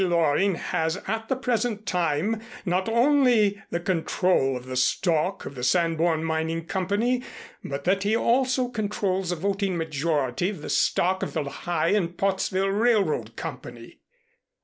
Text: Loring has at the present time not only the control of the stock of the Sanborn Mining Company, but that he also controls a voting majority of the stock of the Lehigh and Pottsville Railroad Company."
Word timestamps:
Loring 0.03 0.55
has 0.55 0.97
at 1.05 1.27
the 1.29 1.35
present 1.35 1.85
time 1.85 2.41
not 2.65 2.89
only 2.89 3.61
the 3.69 3.79
control 3.79 4.57
of 4.57 4.65
the 4.65 4.75
stock 4.75 5.45
of 5.45 5.53
the 5.53 5.63
Sanborn 5.63 6.23
Mining 6.23 6.65
Company, 6.65 7.21
but 7.63 7.83
that 7.83 8.01
he 8.01 8.15
also 8.17 8.69
controls 8.69 9.31
a 9.31 9.35
voting 9.35 9.77
majority 9.77 10.49
of 10.49 10.63
the 10.63 10.71
stock 10.71 11.21
of 11.21 11.33
the 11.33 11.43
Lehigh 11.43 11.89
and 11.89 12.17
Pottsville 12.17 12.69
Railroad 12.71 13.35
Company." 13.35 13.99